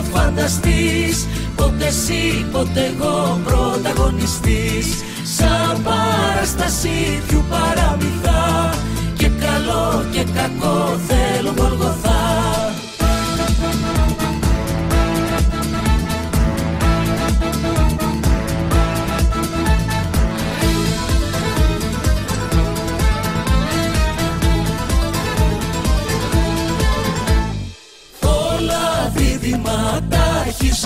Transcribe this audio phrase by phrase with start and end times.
[0.00, 4.86] το φανταστείς Ποτέ εσύ, ποτέ εγώ πρωταγωνιστής
[5.22, 8.74] Σαν παράσταση ποιου παραμυθά
[9.16, 12.19] Και καλό και κακό θέλω γοργοθά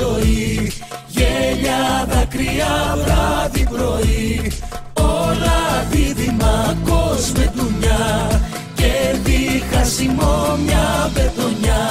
[0.04, 0.72] ζωή.
[1.16, 4.52] Γέλια, δάκρυα, βράδυ, πρωί.
[4.94, 8.40] Όλα δίδυμα κόσμε ντουνιά
[8.74, 8.92] Και
[9.24, 11.84] διχασιμό μια μπετονιά.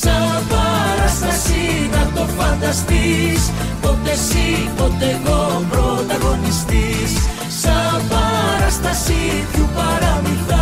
[0.00, 1.62] Σαν παράσταση
[1.94, 3.42] να το φανταστείς.
[3.82, 7.12] Ποτέ εσύ, ποτέ εγώ πρωταγωνιστής.
[7.62, 9.20] Σαν παράσταση
[9.52, 10.57] ποιου παραμυθά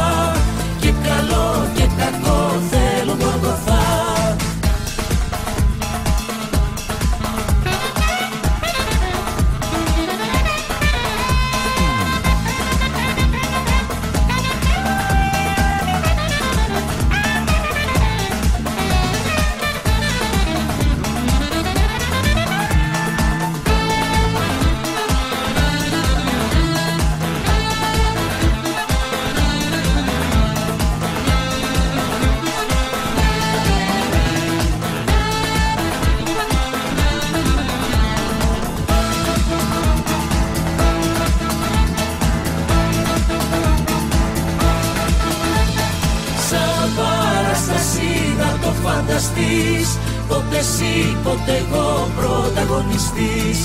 [50.97, 53.59] Ποτέ εσύ, ποτέ εγώ πρωταγωνιστής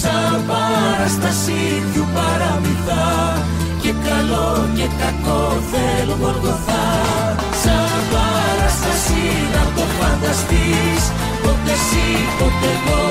[0.00, 1.60] Σαν παράσταση
[1.92, 3.06] ποιου παραμυθά.
[3.82, 6.86] Και καλό και κακό θέλω γοργοθά.
[7.62, 9.22] Σαν παράσταση
[9.54, 11.02] να το φανταστείς
[11.42, 12.06] Ποτέ εσύ,
[12.38, 13.07] ποτέ εγώ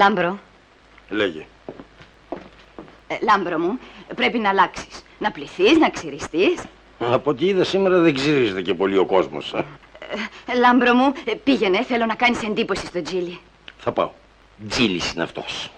[0.00, 0.38] Λάμπρο,
[1.08, 1.46] Λέγε.
[3.08, 3.78] ε, λάμπρο μου,
[4.14, 5.04] πρέπει να αλλάξεις.
[5.18, 6.62] Να πλυθείς, να ξυριστείς.
[6.98, 9.52] Από ό,τι είδα σήμερα δεν ξυρίζεται και πολύ ο κόσμος.
[9.54, 9.64] ε.
[10.52, 13.40] Ε, λάμπρο μου, ε, πήγαινε, θέλω να κάνεις εντύπωση στο Τζίλι.
[13.78, 14.10] Θα πάω.
[14.68, 15.70] Τζίλης είναι αυτός.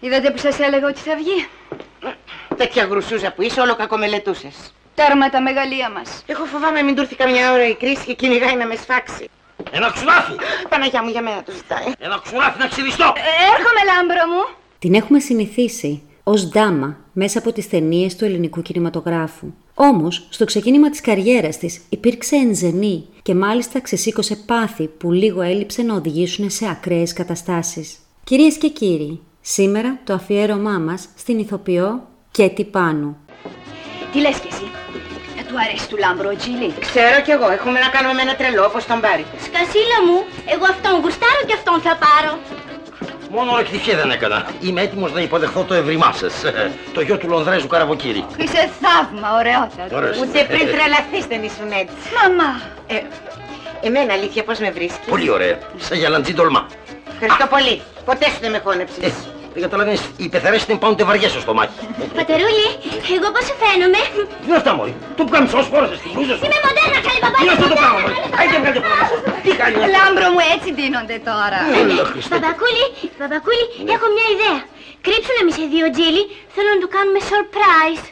[0.00, 1.46] Είδατε που σας έλεγα ότι θα βγει;
[2.56, 4.72] Τέτοια γρουσούζα που είσαι, όλο κακομελετούσες.
[4.94, 6.22] Τέρμα τα μεγαλεία μας.
[6.26, 9.28] Εγώ φοβάμαι μην του έρθει καμιά ώρα η κρίση και κυνηγάει να με σφάξει.
[9.70, 10.32] Ένα ξουράφι!
[10.68, 11.92] Παναγιά μου για μένα το ζητάει.
[11.98, 13.04] Ένα ξουράφι να ξυριστώ!
[13.04, 14.56] Ε, έρχομαι, λάμπρο μου.
[14.78, 19.46] Την έχουμε συνηθίσει ως ντάμα μέσα από τις ταινίες του ελληνικού κινηματογράφου.
[19.74, 25.82] Όμως, στο ξεκίνημα της καριέρας της υπήρξε ενζενή και μάλιστα ξεσήκωσε πάθη που λίγο έλειψε
[25.82, 27.98] να οδηγήσουν σε ακραίες καταστάσεις.
[28.24, 33.16] Κυρίες και κύριοι, σήμερα το αφιέρωμά μας στην ηθοποιό Κέτι Πάνου.
[34.12, 34.81] Τι λες κι εσύ;
[35.54, 36.68] Θα του αρέσει του λάμπρο ο Τζίλι.
[36.88, 39.24] Ξέρω κι εγώ, έχουμε να κάνουμε με ένα τρελό όπως τον πάρει.
[39.46, 40.16] Σκασίλα μου,
[40.54, 42.32] εγώ αυτόν γουστάρω και αυτόν θα πάρω.
[43.36, 44.38] Μόνο εκτυχία δεν έκανα.
[44.66, 46.28] Είμαι έτοιμος να υποδεχθώ το ευρημά σα.
[46.96, 48.24] Το γιο του Λονδρέζου Καραβοκύρη.
[48.44, 49.96] Είσαι θαύμα, ωραιότατο.
[49.96, 50.16] Ωραίος.
[50.20, 51.96] Ούτε πριν τρελαθείς δεν ήσουν έτσι.
[52.18, 52.50] Μαμά.
[52.86, 52.96] Ε,
[53.86, 55.56] εμένα αλήθεια πώς με βρίσκεις; Πολύ ωραία.
[55.76, 56.66] Σαν γαλαντζή τολμά.
[57.12, 57.82] Ευχαριστώ πολύ.
[58.04, 59.12] Ποτέ σου δεν με χώνεψες.
[59.54, 61.76] Ε, δεν καταλαβαίνεις, οι πεθαρές την πάνε βαριές στο στομάχι.
[62.18, 62.68] Πατερούλη,
[63.16, 64.00] εγώ πώς σου φαίνομαι;
[64.40, 64.94] Τι είναι αυτά, Μωρή.
[65.16, 66.44] Του καμψός φόρεσες την μπλούζα σου.
[66.46, 67.36] Είμαι μοντέρνα, καλέ παπά.
[67.38, 68.16] Τι είναι αυτό το πράγμα, Μωρή.
[68.38, 69.14] Άιντε, βγάλ' τα από μέσα.
[69.44, 69.88] Τι κάνει αυτό.
[69.96, 71.60] Λάμπρο μου, έτσι ντύνονται τώρα.
[71.80, 72.30] Έλα, Χριστέ.
[72.34, 72.84] Παπακούλη,
[73.20, 73.64] παπακούλη,
[73.94, 74.58] έχω μια ιδέα.
[75.06, 76.22] Κρύψου να μη σε δει ο Τζίλι.
[76.54, 78.04] Θέλω να του κάνουμε surprise.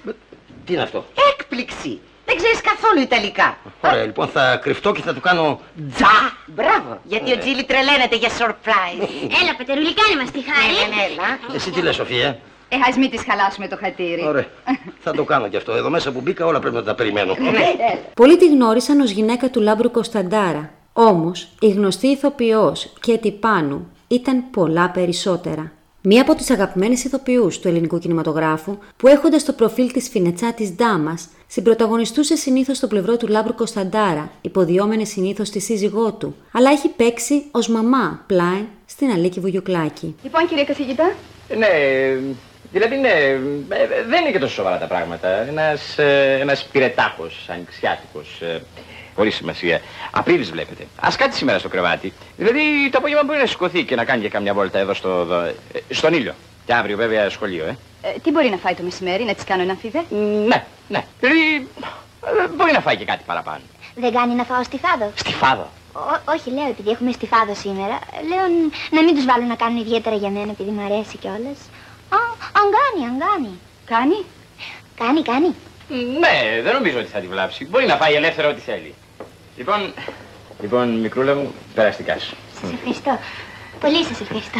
[0.65, 0.99] Τι είναι αυτό;
[1.29, 1.93] Έκπληξη.
[2.31, 3.57] Δεν ξέρεις καθόλου Ιταλικά.
[3.81, 5.61] Ωραία, λοιπόν θα κρυφτώ και θα του κάνω
[5.95, 6.17] Τζα!
[6.47, 6.99] Μπράβο.
[7.05, 9.03] Γιατί ο Τζίλι τρελαίνεται για surprise.
[9.41, 10.73] Έλα, Πατερούλη, κάνε μας τη Ναι, χάρη.
[10.75, 11.55] ναι, ναι, έλα.
[11.57, 12.27] Εσύ τι λες, Σοφία;
[12.69, 14.23] Ε, ας μην της χαλάσουμε το χατήρι.
[14.27, 14.47] Ωραία.
[15.01, 15.73] θα το κάνω κι αυτό.
[15.73, 17.35] Εδώ μέσα που μπήκα όλα πρέπει να τα περιμένω.
[18.15, 20.71] Πολλοί τη γνώρισαν ως γυναίκα του Λάμπρου Κωνσταντάρα.
[20.93, 25.73] Όμως, η γνωστή ηθοποιός Κέτι Πάνου ήταν πολλά περισσότερα.
[26.03, 30.71] Μία από τις αγαπημένες ηθοποιούς του ελληνικού κινηματογράφου, που έχοντας το προφίλ της φινετσά της
[30.71, 36.89] Ντάμας, συμπροταγωνιστούσε συνήθως στο πλευρό του Λάμπρου Κωνσταντάρα, υποδιόμενη συνήθως τη σύζυγό του, αλλά έχει
[36.89, 40.15] παίξει ως μαμά πλάι στην Αλίκη Βουγιουκλάκη.
[40.23, 41.13] Λοιπόν, κύριε καθηγητά,
[41.57, 41.69] Ναι,
[42.73, 43.39] δηλαδή ναι, ε,
[44.09, 45.29] δεν είναι και τόσο σοβαρά τα πράγματα.
[45.29, 48.63] Ένας, ε, ένας πυρετάχος, ανοιξιάτικος, ε,
[49.15, 49.81] χωρίς σημασία.
[50.11, 50.87] Απρίλης βλέπετε.
[51.01, 52.13] Ας κάτσει σήμερα στο κρεβάτι.
[52.37, 55.41] Δηλαδή το απόγευμα μπορεί να σηκωθεί και να κάνει και καμιά βόλτα εδώ στο, εδώ,
[55.41, 55.55] ε,
[55.91, 56.35] στον ήλιο.
[56.67, 57.77] Και αύριο βέβαια σχολείο, ε.
[58.03, 60.03] ε, τι μπορεί να φάει το μεσημέρι, να της κάνω ένα φίδε;
[60.47, 61.05] Ναι, ναι.
[61.21, 61.69] Δηλαδή
[62.45, 63.61] ε, μπορεί να φάει και κάτι παραπάνω.
[63.95, 65.69] Δεν κάνει να φάω στιφάδο; Στη φάδο.
[65.93, 67.99] Ό- όχι, λέω, επειδή έχουμε στιφάδο σήμερα.
[68.29, 71.59] Λέω ν- να μην τους βάλω να κάνουν ιδιαίτερα για μένα, επειδή μου αρέσει κιόλας.
[72.17, 72.19] Α,
[72.61, 73.53] αν κάνει, αν κάνει.
[73.85, 74.25] Κάνει.
[74.97, 75.55] Κάνει, κάνει.
[76.19, 77.67] Ναι, δεν νομίζω ότι θα τη βλάψει.
[77.67, 78.95] Μπορεί να φάει ελεύθερα ό,τι θέλει.
[79.57, 79.93] Λοιπόν,
[80.61, 82.37] λοιπόν μικρούλα μου, περαστικά σου.
[82.61, 83.19] Σας ευχαριστώ.
[83.81, 84.59] Πολύ σας ευχαριστώ.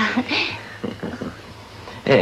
[2.15, 2.17] Ε,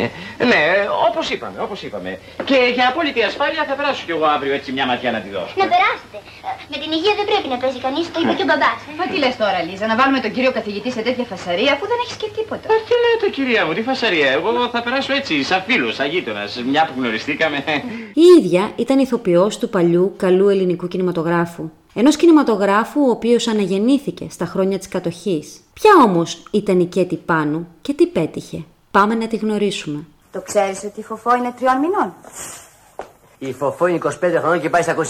[0.51, 0.63] ναι,
[1.09, 2.11] όπως είπαμε, όπως είπαμε.
[2.49, 5.55] Και για απόλυτη ασφάλεια θα περάσω κι εγώ αύριο έτσι μια ματιά να τη δώσω.
[5.63, 6.17] Να περάσετε.
[6.49, 8.79] Ε, Με την υγεία δεν πρέπει να παίζει κανείς, το είπε και ο μπαμπάς.
[8.89, 8.93] ε.
[8.99, 11.99] Μα τι λες τώρα, Λίζα, να βάλουμε τον κύριο καθηγητή σε τέτοια φασαρία αφού δεν
[12.05, 12.67] έχεις και τίποτα.
[12.73, 14.29] Α, τι λέτε κυρία μου, τι φασαρία.
[14.39, 17.59] Εγώ θα περάσω έτσι, σαν φίλος, σαν γείτονας, μια που γνωριστήκαμε.
[18.25, 21.65] Η ίδια ήταν ηθοποιός του παλιού καλού ελληνικού κινηματογράφου.
[22.01, 25.47] Ενός κινηματογράφου ο οποίος αναγεννήθηκε στα χρόνια της κατοχής.
[25.73, 30.05] Ποια όμως ήταν η Κέτη Πάνου και τι πέτυχε; Πάμε να τη γνωρίσουμε.
[30.33, 32.15] Το ξέρεις ότι η φοφό είναι τριών μηνών.
[33.39, 35.03] Η Φοφό είναι 25 χρονών και πάει στα 26.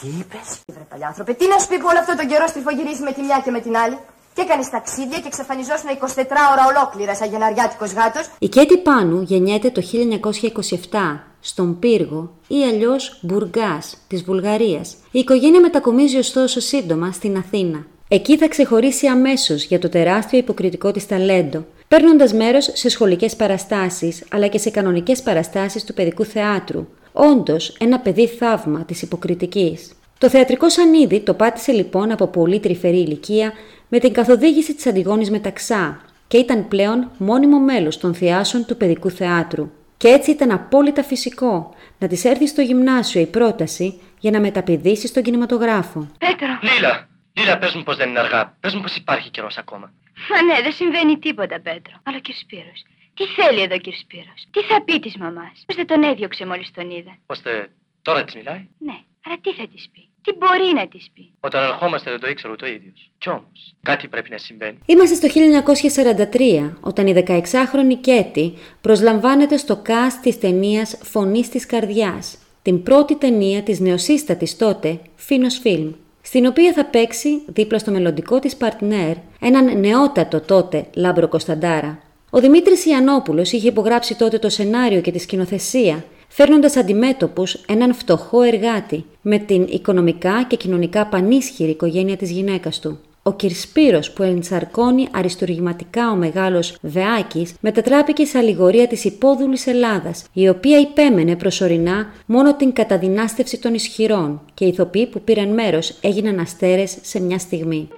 [0.00, 3.12] Τι είπες; Βρε παλιάνθρωπε, τι να σου πει που όλο αυτό τον καιρό στριφογυρίζει με
[3.12, 3.98] τη μια και με την άλλη;
[4.34, 8.30] Και έκανες ταξίδια και εξαφανιζόσουν 24 ώρα ολόκληρα σαν γεναριάτικος γάτος.
[8.38, 14.96] Η Κέτη Πάνου γεννιέται το 1927 στον Πύργο ή αλλιώς Μπουργκάς της Βουλγαρίας.
[15.10, 17.86] Η οικογένεια μετακομίζει ωστόσο σύντομα στην Αθήνα.
[18.08, 24.24] Εκεί θα ξεχωρίσει αμέσως για το τεράστιο υποκριτικό της ταλέντο, παίρνοντας μέρος σε σχολικές παραστάσεις
[24.30, 26.86] αλλά και σε κανονικές παραστάσεις του παιδικού θεάτρου.
[27.12, 29.92] Όντως ένα παιδί θαύμα της υποκριτικής.
[30.18, 33.52] Το θεατρικό σανίδι το πάτησε λοιπόν από πολύ τρυφερή ηλικία
[33.88, 39.10] με την καθοδήγηση της Αντιγόνης Μεταξά και ήταν πλέον μόνιμο μέλος των θεάσεων του παιδικού
[39.10, 39.70] θεάτρου.
[39.96, 45.06] Και έτσι ήταν απόλυτα φυσικό να της έρθει στο γυμνάσιο η πρόταση για να μεταπηδήσει
[45.06, 46.08] στον κινηματογράφο.
[46.18, 46.58] Πέτρο.
[46.62, 48.56] Λίλα, Λίλα, πες μου πως δεν είναι αργά.
[48.60, 49.92] Πες μου πως υπάρχει καιρός ακόμα.
[50.30, 51.94] Μα ναι, δεν συμβαίνει τίποτα, Πέτρο.
[52.02, 52.84] Αλλά ο κύριος Σπύρος.
[53.14, 56.70] Τι θέλει εδώ, κύριος Σπύρος; Τι θα πει της μαμάς; Πώς δεν τον έδιωξε μόλις
[56.70, 57.18] τον είδε.
[57.26, 57.70] Ώστε
[58.02, 61.64] τώρα της μιλάει; Ναι, αλλά τι θα της πει; Τι μπορεί να της πει; Όταν
[61.64, 63.10] ερχόμαστε δεν το ήξερα ούτε ο ίδιος.
[63.18, 64.78] Κι όμως, κάτι πρέπει να συμβαίνει.
[64.86, 72.38] Είμαστε στο 1943, όταν η 16χρονη Κέτη προσλαμβάνεται στο cast της ταινίας «Φωνή της καρδιάς»,
[72.62, 78.38] την πρώτη ταινία της νεοσύστατης τότε Φίνος Φιλμ, στην οποία θα παίξει δίπλα στο μελλοντικό
[78.38, 81.98] της παρτνέρ έναν νεότατο τότε Λάμπρο Κωνσταντάρα.
[82.30, 88.42] Ο Δημήτρης Ιαννόπουλος είχε υπογράψει τότε το σενάριο και τη σκηνοθεσία, φέρνοντας αντιμέτωπους έναν φτωχό
[88.42, 92.98] εργάτη με την οικονομικά και κοινωνικά πανίσχυρη οικογένεια της γυναίκας του.
[93.24, 100.48] Ο Κυρσπύρος που ενσαρκώνει αριστουργηματικά ο μεγάλος Δεάκης μετατράπηκε σε αλληγορία της υπόδουλης Ελλάδας, η
[100.48, 106.38] οποία υπέμενε προσωρινά μόνο την καταδυνάστευση των ισχυρών και οι ηθοποιοί που πήραν μέρος έγιναν
[106.38, 107.88] αστέρες σε μια στιγμή.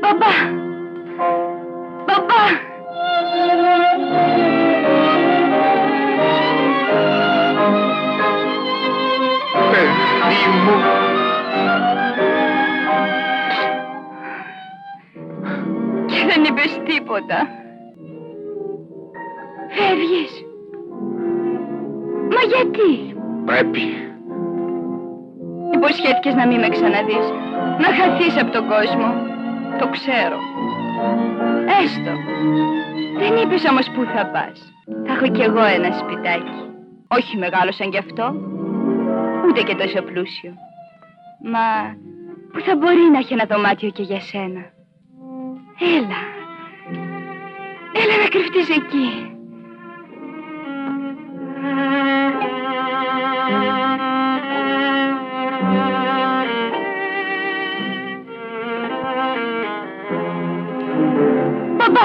[0.00, 0.60] Μπαμπά!
[2.06, 2.70] Μπαμπά!
[9.70, 10.91] Παιδί μου.
[16.30, 17.38] Δεν είπες τίποτα.
[19.76, 20.32] Φεύγεις.
[22.34, 22.90] Μα γιατί;
[23.44, 23.84] Πρέπει.
[25.74, 27.26] Υποσχέθηκες να μην με ξαναδείς.
[27.82, 29.08] Να χαθείς από τον κόσμο.
[29.78, 30.38] Το ξέρω.
[31.82, 32.12] Έστω.
[33.18, 34.72] Δεν είπες όμως πού θα πας.
[35.06, 36.60] Θα έχω κι εγώ ένα σπιτάκι.
[37.08, 38.34] Όχι μεγάλο σαν κι αυτό.
[39.46, 40.52] Ούτε και τόσο πλούσιο.
[41.52, 41.66] Μα
[42.52, 44.62] που θα μπορεί να έχει ένα δωμάτιο και για σένα;
[45.84, 46.20] Έλα.
[47.92, 49.26] Έλα να κρυφτείς εκεί.
[61.78, 62.00] Παπά!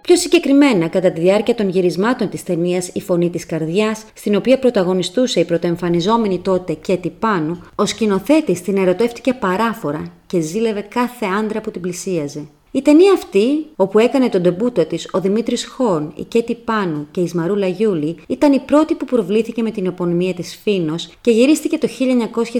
[0.00, 4.58] Πιο συγκεκριμένα, κατά τη διάρκεια των γυρισμάτων της ταινίας «Η Φωνή της Καρδιάς», στην οποία
[4.58, 11.60] πρωταγωνιστούσε η πρωτοεμφανιζόμενη τότε Κέτι Πάνου, ο σκηνοθέτης την ερωτεύτηκε παράφορα και ζήλευε κάθε άντρα
[11.60, 12.48] που την πλησίαζε.
[12.70, 17.20] Η ταινία αυτή, όπου έκανε τον τεμπούτο της ο Δημήτρης Χόρν, η Κέτι Πάνου και
[17.20, 21.78] η Σμαρούλα Γιούλη, ήταν η πρώτη που προβλήθηκε με την επωνυμία της Φίνος και γυρίστηκε
[21.78, 21.88] το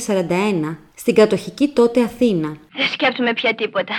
[0.07, 2.57] 1941 στην κατοχική τότε Αθήνα.
[2.77, 3.95] Δεν σκέφτομαι πια τίποτα.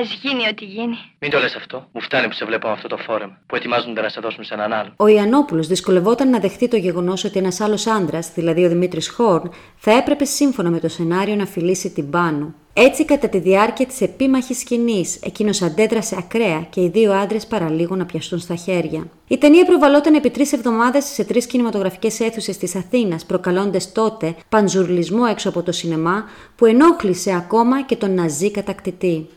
[0.00, 0.96] Ας γίνει ό,τι γίνει.
[1.24, 1.88] Μην το λες αυτό.
[1.92, 4.54] Μου φτάνει που σε βλέπω με αυτό το φόρεμα που ετοιμάζονται να σε δώσουν σε
[4.54, 4.92] έναν άλλο.
[4.96, 9.50] Ο Ιαννόπουλος δυσκολευόταν να δεχτεί το γεγονός ότι ένας άλλος άντρας, δηλαδή ο Δημήτρης Χόρν,
[9.76, 12.54] θα έπρεπε σύμφωνα με το σενάριο να φιλήσει την Πάνου.
[12.72, 17.96] Έτσι, κατά τη διάρκεια της επίμαχης σκηνής, εκείνος αντέδρασε ακραία και οι δύο άντρες παραλίγο
[17.96, 19.04] να πιαστούν στα χέρια.
[19.28, 25.24] Η ταινία προβαλόταν επί τρεις εβδομάδες σε τρεις κινηματογραφικές αίθουσες της Αθήνας, προκαλώντας τότε παντζουρλισμό
[25.30, 26.24] έξω από το σινεμά
[26.56, 29.28] που ενόχλησε ακόμα και τον ναζί κατακτητή.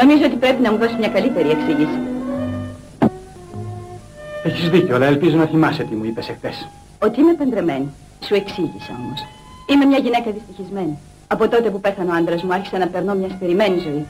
[0.00, 1.98] Νομίζω ότι πρέπει να μου δώσει μια καλύτερη εξήγηση.
[4.44, 6.68] Έχεις δίκιο, αλλά ελπίζω να θυμάσαι τι μου είπες εχθές.
[6.98, 7.88] Ότι είμαι παντρεμένη.
[8.26, 9.20] Σου εξήγησα όμως.
[9.70, 10.98] Είμαι μια γυναίκα δυστυχισμένη.
[11.26, 14.06] Από τότε που πέθανε ο άντρας μου άρχισα να περνώ μια στερημένη ζωή.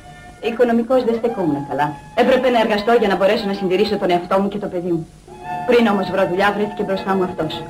[0.50, 1.92] Οικονομικώς δεν στεκόμουν καλά.
[2.14, 5.06] Έπρεπε να εργαστώ για να μπορέσω να συντηρήσω τον εαυτό μου και το παιδί μου.
[5.66, 7.62] Πριν όμως βρω δουλειά βρέθηκε μπροστά μου αυτός.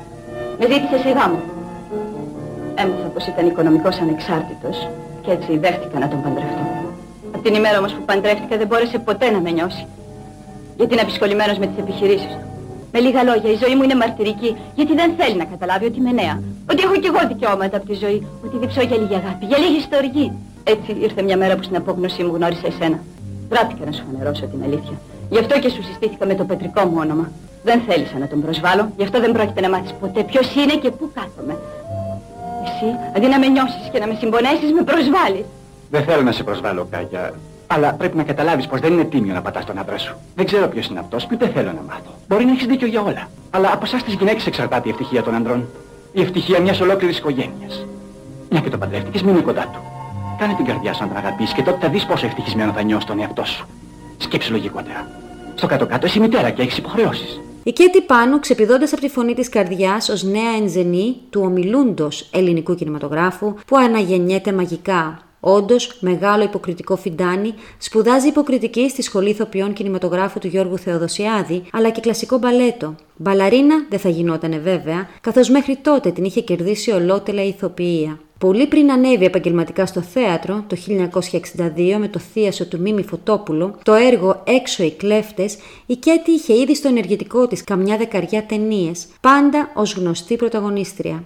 [0.59, 1.39] Με ζήτησε σε γάμο.
[2.75, 4.87] Έμαθα πως ήταν οικονομικός ανεξάρτητος
[5.21, 6.78] και έτσι δέχτηκα να τον παντρευτώ.
[7.33, 9.85] Από την ημέρα όμως που παντρεύτηκα δεν μπόρεσε ποτέ να με νιώσει.
[10.77, 12.39] Γιατί είναι απεισχολημένος με τις επιχειρήσεις του.
[12.91, 16.11] Με λίγα λόγια, η ζωή μου είναι μαρτυρική, γιατί δεν θέλει να καταλάβει ότι είμαι
[16.11, 16.35] νέα.
[16.71, 18.27] Ότι έχω κι εγώ δικαιώματα από τη ζωή.
[18.45, 20.27] Ότι διψώ για λίγη αγάπη, για λίγη στοργή.
[20.63, 22.99] Έτσι ήρθε μια μέρα που στην απόγνωσή μου γνώρισα εσένα.
[23.49, 24.95] Βράτηκα να σου φανερώσω την αλήθεια.
[25.29, 27.31] Γι' αυτό και σου συστήθηκα με το πετρικό μου όνομα.
[27.63, 30.89] Δεν θέλησα να τον προσβάλλω, γι' αυτό δεν πρόκειται να μάθεις ποτέ ποιος είναι και
[30.97, 31.57] πού κάθομαι.
[32.67, 35.45] Εσύ, αντί να με νιώσεις και να με συμπονέσεις, με προσβάλλεις.
[35.89, 37.33] Δεν θέλω να σε προσβάλλω, Κάγια,
[37.67, 40.15] αλλά πρέπει να καταλάβεις πως δεν είναι τίμιο να πατάς τον άντρα σου.
[40.35, 42.11] Δεν ξέρω ποιος είναι αυτός και ούτε θέλω να μάθω.
[42.27, 43.29] Μπορεί να έχεις δίκιο για όλα.
[43.49, 45.67] Αλλά από εσάς τις γυναίκες εξαρτάται η ευτυχία των ανδρών.
[46.11, 47.85] Η ευτυχία μιας ολόκληρης οικογένειας.
[48.49, 49.79] Μια και το παντρεύτηκες, μείνει κοντά του.
[50.39, 53.05] Κάνε την καρδιά σου να τον αγαπήσεις και τότε θα δεις πόσο ευτυχισμένο θα νιώσεις
[53.05, 53.67] τον εαυτό σου.
[54.17, 55.07] Σκέψου λογικότερα.
[55.55, 57.39] Στο κάτω-κάτω είσαι μητέρα και έχεις υποχρεώσεις.
[57.63, 62.75] Η Κέτι Πάνου, ξεπηδώντας από τη φωνή της καρδιάς ως νέα ενζενή του ομιλούντος ελληνικού
[62.75, 70.47] κινηματογράφου που αναγεννιέται μαγικά, Όντως, μεγάλο υποκριτικό φιντάνι, σπουδάζει υποκριτική στη Σχολή Ηθοποιών Κινηματογράφου του
[70.47, 72.95] Γιώργου Θεοδοσιάδη, αλλά και κλασικό μπαλέτο.
[73.15, 78.19] Μπαλαρίνα δεν θα γινότανε βέβαια, καθώς μέχρι τότε την είχε κερδίσει ολότελα η ηθοποιία.
[78.37, 83.93] Πολύ πριν ανέβει επαγγελματικά στο θέατρο, το 1962 με το θίασο του Μίμη Φωτόπουλο, το
[83.93, 89.71] έργο «Έξω οι κλέφτες», η Κέτη είχε ήδη στο ενεργητικό της καμιά δεκαριά ταινίες, πάντα
[89.73, 91.23] ως γνωστή πρωταγωνίστρια.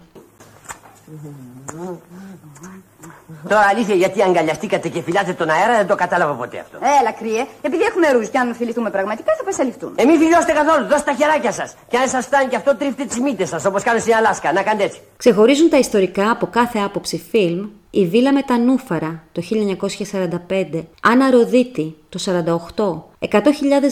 [3.50, 6.78] Τώρα αλήθεια γιατί αγκαλιαστήκατε και φυλάτε τον αέρα δεν το κατάλαβα ποτέ αυτό.
[7.00, 7.46] Έλα, κρύε.
[7.62, 9.94] Επειδή έχουμε ρούζ και αν φιληθούμε πραγματικά θα πεσαλιφτούν.
[9.96, 11.76] Ε, μην φιλιώστε καθόλου, δώστε τα χεράκια σας.
[11.88, 14.54] Και αν σας φτάνει και αυτό, τρίφτε τις μύτες σας όπως κάνουν στην Αλάσκα.
[14.54, 15.00] Να κάνετε έτσι.
[15.18, 19.42] Ξεχωρίζουν τα ιστορικά από κάθε άποψη φιλμ η Βίλα με τα Νούφαρα το
[20.50, 22.20] 1945, Άννα Ροδίτη το
[23.20, 23.42] 48, 100.000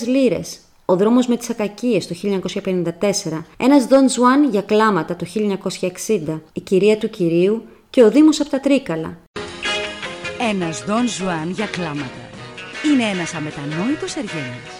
[0.07, 6.41] λίρες, ο δρόμος με τις ακακίες το 1954, ένας Δον Ζουάν για κλάματα το 1960,
[6.53, 9.17] η κυρία του κυρίου και ο Δήμος από τα Τρίκαλα
[10.49, 12.23] ένας Δον Ζουάν για κλάματα.
[12.87, 14.71] Είναι ένας αμετανόητος εργένας.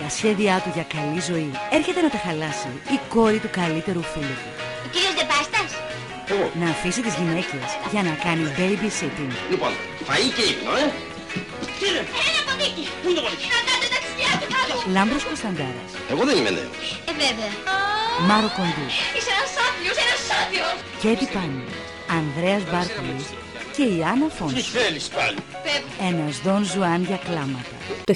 [0.00, 4.36] Τα σχέδιά του για καλή ζωή έρχεται να τα χαλάσει η κόρη του καλύτερου φίλου
[4.42, 4.50] του.
[4.86, 5.70] Ο κύριος Δεπάστας.
[6.60, 9.32] Να αφήσει τις γυναίκες για να κάνει babysitting.
[9.52, 9.72] Λοιπόν,
[10.06, 10.86] φαΐ και ύπνο, ε.
[11.80, 12.02] Κύριε.
[12.28, 12.84] Ένα ποδίκι.
[13.00, 14.74] Πού είναι το ποδίκι; Να κάνετε τα ξυλιά του κάτω.
[14.96, 15.90] Λάμπρος Κωνσταντάρας.
[16.12, 16.86] Εγώ δεν είμαι νέος.
[17.10, 17.52] Ε, βέβαια.
[18.28, 18.86] Μάρω Κοντού.
[19.16, 20.76] Είσαι ένας άδειος, ένας άδειος.
[21.02, 21.64] Κέτι Πάνου.
[22.18, 23.26] Ανδρέας Μπάρκουλης
[23.78, 24.54] και η Άννα Φόνσου.
[24.54, 25.36] Τι θέλεις πάλι;
[26.12, 27.68] Ένας Δον Ζουάν για κλάματα.
[28.04, 28.14] Το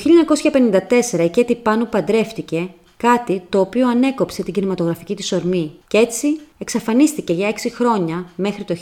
[1.19, 6.41] 1954 η Κέτι Πάνου παντρεύτηκε κάτι το οποίο ανέκοψε την κινηματογραφική της ορμή και έτσι
[6.59, 8.77] εξαφανίστηκε για 6 χρόνια μέχρι το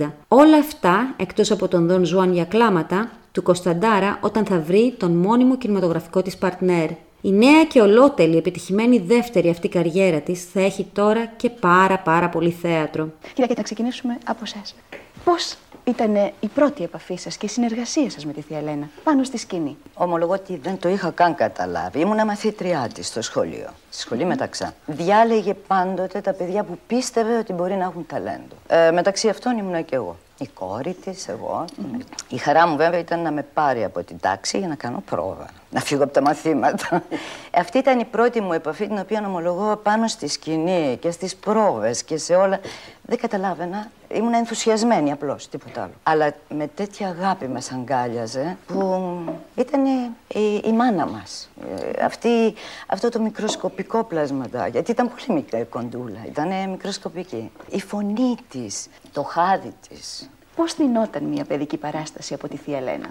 [0.00, 0.12] 1960.
[0.28, 5.12] Όλα αυτά, εκτός από τον Δον Ζουάν για κλάματα, του Κωνσταντάρα όταν θα βρει τον
[5.12, 6.90] μόνιμο κινηματογραφικό της παρτνέρ.
[7.20, 12.28] Η νέα και ολότελα επιτυχημένη δεύτερη αυτή καριέρα της θα έχει τώρα και πάρα πάρα
[12.28, 13.12] πολύ θέατρο.
[13.34, 14.74] Κοίτα και θα ξεκινήσουμε από εσάς.
[15.24, 15.54] Πώς
[15.88, 19.38] ήταν η πρώτη επαφή σας και η συνεργασία σας με τη Θεία Ελένα πάνω στη
[19.38, 19.76] σκηνή.
[19.94, 22.00] Ομολογώ ότι δεν το είχα καν καταλάβει.
[22.00, 23.68] Ήμουνα μαθήτριά της στο σχολείο.
[23.90, 24.74] Στη σχολή μεταξά.
[24.86, 28.54] Διάλεγε πάντοτε τα παιδιά που πίστευε ότι μπορεί να έχουν ταλέντο.
[28.68, 30.16] Ε, μεταξύ αυτών ήμουνα και εγώ.
[30.38, 31.64] Η κόρη της, εγώ.
[32.28, 35.46] Η χαρά μου βέβαια ήταν να με πάρει από την τάξη για να κάνω πρόβα.
[35.70, 37.02] Να φύγω από τα μαθήματα.
[37.54, 42.02] Αυτή ήταν η πρώτη μου επαφή, την οποία ομολογώ πάνω στη σκηνή και στις πρόβες
[42.02, 42.60] και σε όλα.
[43.02, 43.90] Δεν καταλάβαινα.
[44.08, 45.92] Ήμουν ενθουσιασμένη απλώς, τίποτα άλλο.
[46.02, 49.08] Αλλά με τέτοια αγάπη μας αγκάλιαζε που
[49.54, 49.84] ήταν
[50.28, 51.50] η, η μάνα μας.
[52.02, 52.54] αυτή,
[52.86, 54.70] αυτό το μικροσκοπικό πλασματάκι.
[54.70, 56.18] Γιατί ήταν πολύ μικρή κοντούλα.
[56.26, 57.50] Ήταν μικροσκοπική.
[57.68, 60.30] Η φωνή της, το χάδι της.
[60.56, 63.10] Πώς δινόταν μια παιδική παράσταση από τη Θεία Ελένα;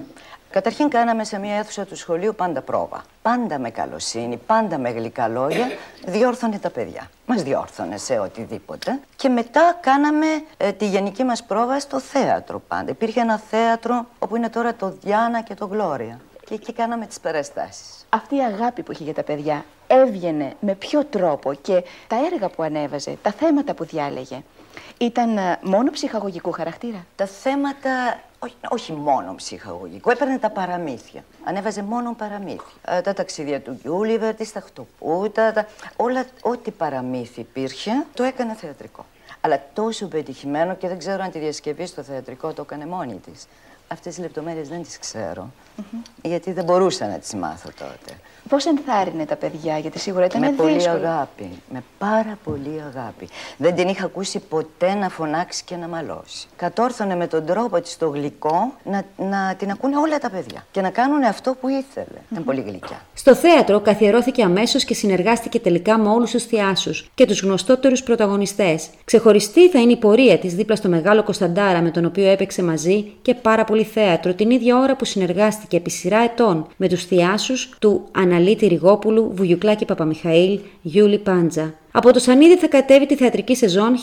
[0.50, 3.04] Καταρχήν κάναμε σε μια αίθουσα του σχολείου πάντα πρόβα.
[3.22, 5.68] Πάντα με καλοσύνη, πάντα με γλυκά λόγια,
[6.06, 7.10] διόρθωνε τα παιδιά.
[7.26, 9.00] Μας διόρθωνε σε οτιδήποτε.
[9.16, 10.26] Και μετά κάναμε
[10.58, 12.92] ε, τη γενική μας πρόβα στο θέατρο πάντα.
[12.92, 16.20] Υπήρχε ένα θέατρο όπου είναι τώρα το Διάνα και το Γλώρια.
[16.46, 18.06] Και εκεί κάναμε τις παραστάσεις.
[18.10, 22.50] Αυτή η αγάπη που είχε για τα παιδιά έβγαινε με ποιο τρόπο και τα έργα
[22.50, 24.44] που ανέβαζε, τα θέματα που διάλεγε.
[24.98, 31.24] Ήταν ε, μόνο ψυχαγωγικού χαρακτήρα; Τα θέματα, όχι, όχι μόνο ψυχαγωγικού, έπαιρνε τα παραμύθια.
[31.44, 32.62] Ανέβαζε μόνο παραμύθια.
[32.88, 35.68] Ε, τα ταξίδια του Γκιούλιβερ, της Σταχτοπούτα, τα...
[35.96, 39.06] όλα, ό,τι παραμύθι υπήρχε, το έκανε θεατρικό.
[39.42, 43.48] Αλλά τόσο πετυχημένο και δεν ξέρω αν τη διασκευή στο θεατρικό το έκανε μόνη της.
[43.88, 45.52] Αυτές τις λεπτομέρειες δεν τις ξέρω,
[46.22, 48.20] γιατί δεν μπορούσα να τις μάθω τότε.
[48.50, 50.70] Πώς ενθάρρυνε τα παιδιά, γιατί σίγουρα ήταν Με δύσκολο.
[50.72, 53.28] πολύ αγάπη, με πάρα πολύ αγάπη.
[53.58, 56.48] Δεν την είχα ακούσει ποτέ να φωνάξει και να μαλώσει.
[56.56, 60.82] Κατόρθωνε με τον τρόπο της το γλυκό να, να την ακούνε όλα τα παιδιά και
[60.82, 62.20] να κάνουν αυτό που ήθελε.
[62.32, 63.02] Ήταν πολύ γλυκιά.
[63.14, 68.90] Στο θέατρο καθιερώθηκε αμέσως και συνεργάστηκε τελικά με όλους τους θειάσου και τους γνωστότερους πρωταγωνιστές.
[69.06, 73.14] Ξεχωριστή θα είναι η πορεία της δίπλα στο μεγάλο Κωνσταντάρα με τον οποίο έπαιξε μαζί
[73.22, 77.54] και πάρα πολύ θέατρο την ίδια ώρα που συνεργάστηκε επί σειρά ετών με τους θειάσου
[77.80, 81.74] του Αναλίτη Ριγόπουλου, Βουγιουκλάκη Παπαμιχαήλ, Γιούλη Πάντζα.
[81.92, 83.94] Από το Σανίδι θα κατέβει τη θεατρική σεζόν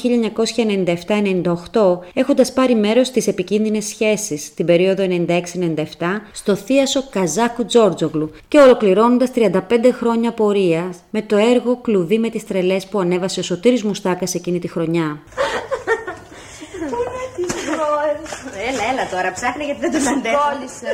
[1.73, 5.37] 1997-98, έχοντας πάρει μέρος στις επικίνδυνες σχέσεις την περίοδο 96-97
[6.33, 9.51] στο θίασο Καζάκου Τζόρτζογλου και ολοκληρώνοντας 35
[9.93, 14.59] χρόνια πορείας με το έργο «Κλουδί με τις τρελές» που ανέβασε ο Σωτήρης Μουστάκας εκείνη
[14.59, 15.23] τη χρονιά.
[18.69, 20.37] Έλα, έλα τώρα, ψάχνει γιατί δεν τον αντέχω.
[20.45, 20.93] Κόλλησε.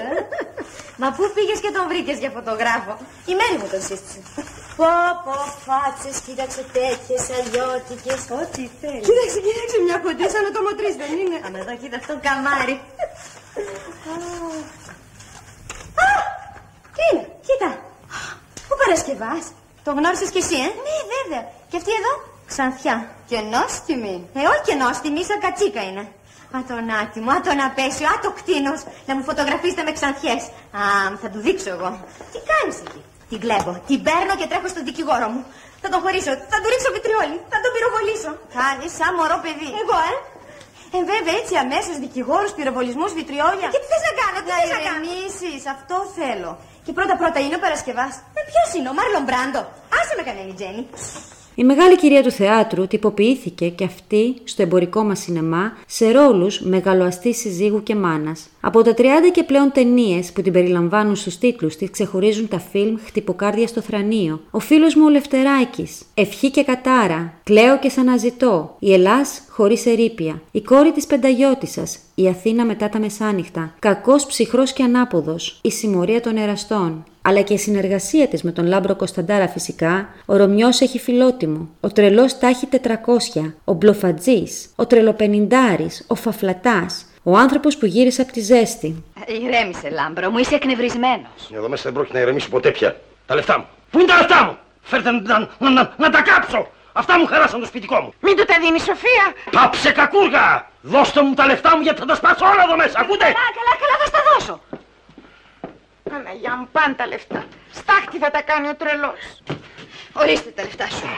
[1.02, 2.92] Μα πού πήγε και τον βρήκες για φωτογράφο;
[3.30, 4.20] Η Μέρη μου τον σύστησε.
[4.78, 4.90] Πω,
[5.24, 8.20] πω, φάτσες, κοίταξε τέτοιες, αλλιώτικες.
[8.40, 9.04] Ό,τι θέλεις.
[9.08, 11.36] Κοίταξε, κοίταξε, μια κοντή σαν να το μοτρείς, δεν είναι.
[11.46, 12.76] Αν εδώ κοίτα αυτό καμάρι.
[16.04, 16.06] Α,
[16.94, 17.70] τι είναι, κοίτα.
[18.66, 19.44] Πού παρασκευάς;
[19.86, 21.42] Το γνώρισες κι εσύ, ε; Ναι, βέβαια.
[21.70, 22.12] Και αυτή εδώ,
[22.52, 22.96] Ξανθιά.
[23.30, 24.14] και νόστιμη.
[24.38, 26.04] Ε, όχι και νόστιμη, σαν κατσίκα είναι.
[26.56, 28.80] Α, τον άτιμο, α, τον απέσιο, α, το κτίνος.
[29.08, 30.42] Να μου φωτογραφίσετε με ξανθιές.
[30.80, 30.82] Α,
[31.22, 31.90] θα του δείξω εγώ.
[32.32, 35.42] Τι κάνεις εκεί; Την κλέβω, την παίρνω και τρέχω στον δικηγόρο μου.
[35.82, 38.30] Θα τον χωρίσω, θα του ρίξω βιτριόλι, θα τον πυροβολήσω.
[38.58, 39.70] Κάνεις σαν μωρό παιδί.
[39.82, 40.14] Εγώ, ε.
[40.96, 43.68] Ε, βέβαια, έτσι αμέσως δικηγόρους, πυροβολισμούς, βιτριόλια.
[43.74, 46.50] Και τι θες να κάνω, τι Να θες να κάνω; ηρεμήσεις, αυτό θέλω.
[46.84, 48.14] Και πρώτα πρώτα είναι ο Παρασκευάς.
[48.38, 49.60] Ε, ποιος είναι, ο Μάρλον Μπράντο.
[49.98, 50.82] Άσε με κανένα, Τζένι.
[51.54, 57.38] Η μεγάλη κυρία του θεάτρου τυποποιήθηκε και αυτή στο εμπορικό μας σινεμά σε ρόλους μεγαλοαστής
[57.38, 58.48] συζύγου και μάνας.
[58.60, 62.96] Από τα 30 και πλέον ταινίες που την περιλαμβάνουν στους τίτλους της ξεχωρίζουν τα φιλμ
[63.06, 68.76] «Χτυποκάρδια στο θρανίο», «Ο φίλος μου ο Λευτεράκης», «Ευχή και κατάρα», «Κλαίω και σ' αναζητώ»,
[68.78, 74.72] «Η Ελλάς χωρίς ερείπια», «Η κόρη της πενταγιώτισσας», «Η Αθήνα μετά τα μεσάνυχτα», «Κακός ψυχρός
[74.72, 79.48] και ανάποδος», «Η συμμορία των εραστών», αλλά και η συνεργασία της με τον Λάμπρο Κωνσταντάρα
[79.48, 86.14] φυσικά, ο Ρωμιός έχει φιλότιμο, ο Τρελός τα έχει 400, ο Μπλοφατζής, ο Τρελοπενιντάρης, ο
[86.14, 89.04] Φαφλατάς, ο άνθρωπος που γύρισε από τη ζέστη.
[89.26, 91.50] Ηρέμησε, Λάμπρο μου, είσαι εκνευρισμένος.
[91.54, 93.00] Εδώ μέσα δεν πρόκειται να ηρεμήσει ποτέ πια.
[93.26, 93.64] Τα λεφτά μου.
[93.90, 96.68] Πού είναι τα λεφτά μου; Φέρτε να, να, να, να τα κάψω.
[96.92, 98.12] Αυτά μου χαλάσαν το σπιτικό μου.
[98.20, 99.26] Μην του τα δίνεις, Σοφία.
[99.50, 100.68] Πάψε κακούργα.
[100.82, 102.96] Δώστε μου τα λεφτά μου γιατί θα τα σπάσω όλα εδώ μέσα.
[103.02, 104.54] Ακούτε; Καλά, καλά, καλά, θα στα δώσω.
[106.10, 107.44] Παναγιά μου, πάνε τα λεφτά.
[107.72, 109.42] Στάχτη θα τα κάνει ο τρελός.
[110.12, 111.08] Ορίστε τα λεφτά σου.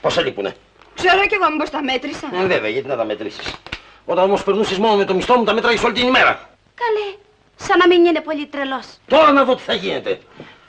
[0.00, 0.54] Πόσα λείπουνε;
[0.94, 2.30] Ξέρω κι εγώ μήπως τα μέτρησα.
[2.34, 3.54] Ε, βέβαια, γιατί να τα μετρήσεις.
[4.04, 6.48] Όταν όμως περνούσες μόνο με το μισθό μου, τα μέτραγες όλη την ημέρα.
[6.74, 7.16] Καλέ,
[7.56, 8.86] σαν να μην είναι πολύ τρελός.
[9.06, 10.20] Τώρα να δω τι θα γίνεται.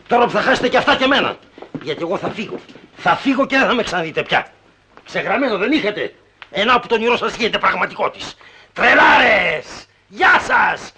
[0.07, 1.37] Τώρα που θα χάσετε και αυτά και εμένα.
[1.81, 2.59] Γιατί εγώ θα φύγω.
[2.95, 4.47] Θα φύγω και δεν θα με ξαναδείτε πια.
[5.05, 6.13] Ξεγραμμένο δεν είχατε.
[6.51, 8.35] Ένα που το όνειρό σας γίνεται πραγματικότης.
[8.73, 9.85] Τρελάρες!
[10.13, 10.91] Γεια σας!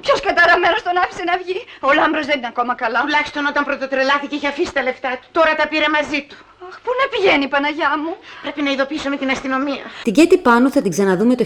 [0.00, 3.00] Ποιος καταραμένος τον άφησε να βγει; Ο Λάμπρος δεν είναι ακόμα καλά.
[3.00, 5.26] Τουλάχιστον όταν πρωτοτρελάθηκε είχε αφήσει τα λεφτά του.
[5.32, 6.36] Τώρα τα πήρε μαζί του.
[6.68, 9.84] Αχ, πού να πηγαίνει η Παναγιά μου; Πρέπει να ειδοποιήσουμε την αστυνομία.
[10.02, 11.44] Την Κέτη Πάνου θα την ξαναδούμε το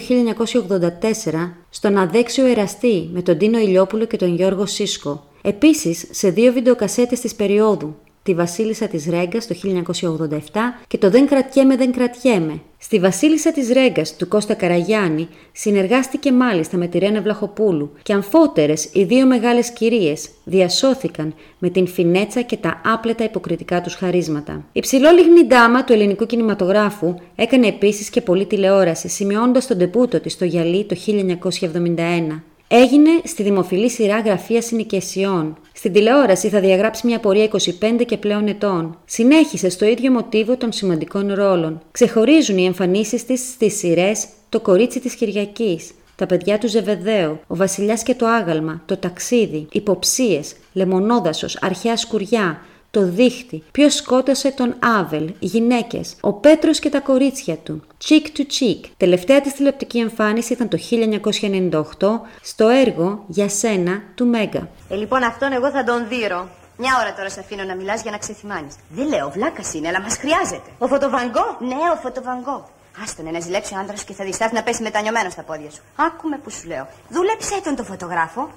[1.31, 5.25] 1984 στον Αδέξιο Εραστή με τον Τίνο Ηλιόπουλο και τον Γιώργο Σίσκο.
[5.41, 10.39] Επίσης σε δύο βιντεοκασέτες της περίοδου τη Βασίλισσα της Ρέγκας το 1987
[10.87, 12.61] και το «Δεν κρατιέμαι, δεν κρατιέμαι».
[12.77, 18.89] Στη Βασίλισσα της Ρέγκας του Κώστα Καραγιάννη συνεργάστηκε μάλιστα με τη Ρένα Βλαχοπούλου και αμφότερες
[18.93, 24.65] οι δύο μεγάλες κυρίες διασώθηκαν με την φινέτσα και τα άπλετα υποκριτικά τους χαρίσματα.
[24.71, 30.33] Η ψηλόλιγνη ντάμα του ελληνικού κινηματογράφου έκανε επίσης και πολλή τηλεόραση σημειώνοντας τον τεπούτο της
[30.33, 32.41] στο Γυαλί το 1971.
[32.73, 35.57] Έγινε στη δημοφιλή σειρά Γραφεία Συνοικεσιών.
[35.73, 38.97] Στην τηλεόραση θα διαγράψει μια πορεία 25 και πλέον ετών.
[39.05, 41.81] Συνέχισε στο ίδιο μοτίβο των σημαντικών ρόλων.
[41.91, 47.55] Ξεχωρίζουν οι εμφανίσεις της στις σειρές Το κορίτσι της Κυριακής, τα παιδιά του Ζεβεδαίου, ο
[47.55, 54.75] Βασιλιάς και το Άγαλμα, το ταξίδι, υποψίες, λεμονόδασος, αρχαία σκουριά, το δίχτυ, ποιος σκότωσε τον
[54.79, 58.89] Άβελ, οι γυναίκες, ο Πέτρος και τα κορίτσια του, Cheek to Cheek.
[58.97, 62.07] Τελευταία της τηλεοπτική εμφάνιση ήταν το 1998
[62.41, 64.69] στο έργο Για σένα του Μέγκα.
[64.89, 66.49] Ε, λοιπόν, αυτόν εγώ θα τον δείρω.
[66.77, 68.75] Μια ώρα τώρα σε αφήνω να μιλάς για να ξεθυμάνεις.
[68.89, 70.69] Δεν λέω, βλάκας είναι, αλλά μας χρειάζεται.
[70.77, 72.69] Ο φωτοβανγκό; Ναι, ο φωτοβανγκό.
[73.03, 75.81] Άστον να ζηλέψει ο άντρας και θα διστάσει να πέσει μετανιωμένος στα πόδια σου.
[75.95, 76.87] Άκουμε που σου λέω.
[77.09, 78.49] Δούλεψε τον το φωτογράφο.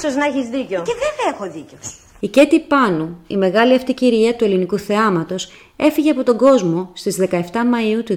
[0.00, 0.82] σω να έχεις δίκιο.
[0.82, 1.96] Και βέβαια έχω δίκιος.
[2.24, 7.16] Η Κέτη Πάνου, η μεγάλη αυτή κυρία του ελληνικού θεάματος, έφυγε από τον κόσμο στις
[7.20, 8.16] 17 Μαΐου του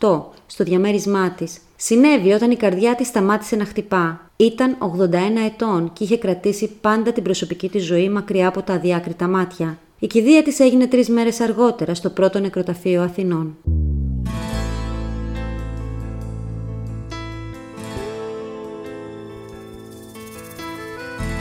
[0.00, 1.58] 2008 στο διαμέρισμά της.
[1.76, 4.30] Συνέβη όταν η καρδιά της σταμάτησε να χτυπά.
[4.36, 9.28] Ήταν 81 ετών και είχε κρατήσει πάντα την προσωπική της ζωή μακριά από τα αδιάκριτα
[9.28, 9.78] μάτια.
[9.98, 13.56] Η κηδεία της έγινε τρεις μέρες αργότερα στο πρώτο νεκροταφείο Αθηνών.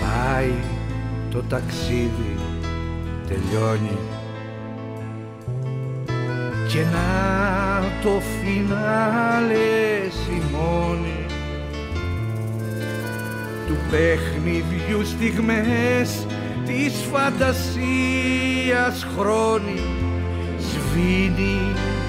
[0.02, 0.77] Πάει
[1.38, 2.36] το ταξίδι
[3.28, 3.98] τελειώνει.
[6.68, 11.26] Και να το φινάλε σημώνει
[13.68, 16.26] του παιχνιδιού στιγμές
[16.66, 19.80] της φαντασίας χρόνη.
[20.60, 21.60] Σβήνει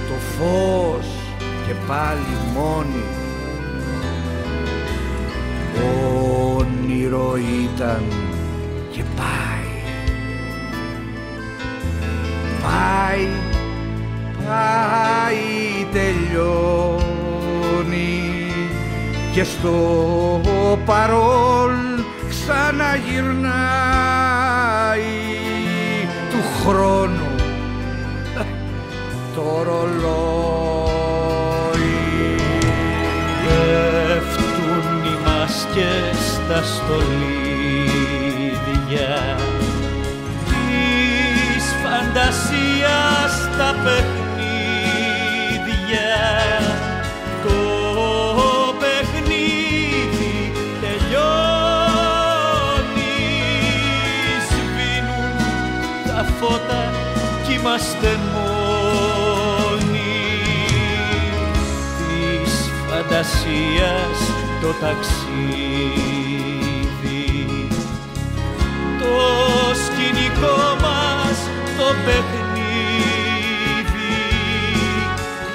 [0.08, 1.06] το φως
[1.66, 3.04] και πάλι μόνη.
[6.56, 8.02] Όνειρο ήταν
[8.98, 9.66] και πάει.
[12.62, 13.28] Πάει
[14.46, 17.32] πάει τελειώνει.
[19.32, 20.40] Και στο
[20.84, 23.38] παρόν ξαναγυρνάει.
[26.30, 27.30] Του χρόνου
[29.34, 30.08] το ρολόι.
[33.44, 36.60] Πέφτουν οι μάσκες στα
[38.88, 39.36] στολίδια
[40.44, 44.10] της φαντασίας τα παιχνίδια.
[47.42, 47.58] Το
[48.80, 51.18] παιχνίδι τελειώνει.
[54.48, 55.36] Σβήνουν
[56.06, 56.82] τα φώτα
[57.46, 60.16] κι είμαστε μόνοι.
[61.98, 62.52] Της
[62.88, 64.18] φαντασίας
[64.60, 66.07] το ταξίδι
[70.38, 71.38] σκηνικό μας
[71.78, 72.36] το παιχνίδι.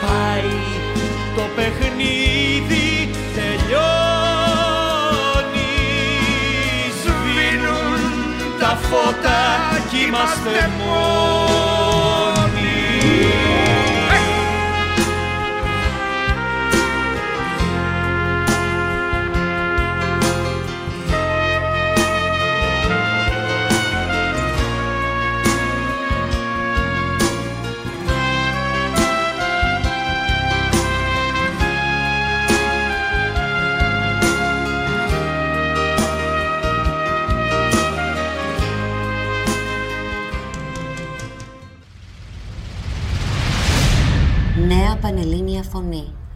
[0.02, 0.56] Πάει
[1.36, 3.62] το παιχνίδι τελειώνει.
[7.02, 8.02] Σβήνουν
[8.60, 9.42] τα φώτα
[9.90, 11.73] κι είμαστε μόνοι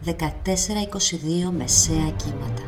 [0.08, 2.67] 14-22 Μεσαία Κύματα